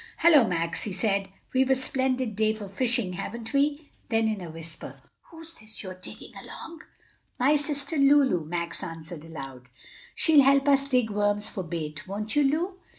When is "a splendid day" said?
1.69-2.53